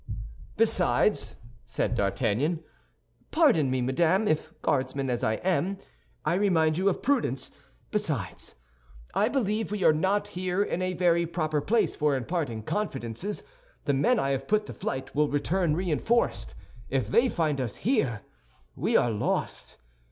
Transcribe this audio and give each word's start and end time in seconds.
"Besides," 0.57 1.35
said 1.67 1.93
D'Artagnan, 1.93 2.63
"pardon 3.29 3.69
me, 3.69 3.81
madame, 3.83 4.27
if, 4.27 4.51
guardsman 4.63 5.11
as 5.11 5.23
I 5.23 5.33
am, 5.33 5.77
I 6.25 6.33
remind 6.33 6.75
you 6.79 6.89
of 6.89 7.03
prudence—besides, 7.03 8.55
I 9.13 9.29
believe 9.29 9.69
we 9.71 9.83
are 9.83 9.93
not 9.93 10.29
here 10.29 10.63
in 10.63 10.81
a 10.81 10.93
very 10.95 11.27
proper 11.27 11.61
place 11.61 11.95
for 11.95 12.15
imparting 12.15 12.63
confidences. 12.63 13.43
The 13.85 13.93
men 13.93 14.17
I 14.17 14.31
have 14.31 14.47
put 14.47 14.65
to 14.65 14.73
flight 14.73 15.13
will 15.13 15.29
return 15.29 15.75
reinforced; 15.75 16.55
if 16.89 17.07
they 17.09 17.29
find 17.29 17.61
us 17.61 17.75
here, 17.75 18.23
we 18.75 18.97
are 18.97 19.11
lost. 19.11 19.77